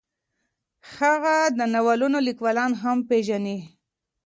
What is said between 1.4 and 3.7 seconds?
د ناولونو لیکوالان هم پېژني.